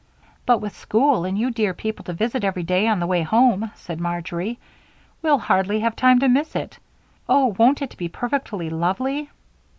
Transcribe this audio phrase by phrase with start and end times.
[0.47, 3.69] "But with school, and you dear people to visit every day on the way home,"
[3.75, 4.57] said Marjory,
[5.21, 6.79] "we'll hardly have time to miss it.
[7.29, 7.55] Oh!
[7.59, 9.29] won't it be perfectly lovely?"